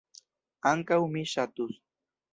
Ankaŭ 0.71 0.99
mi 1.13 1.23
ŝatus. 1.35 1.81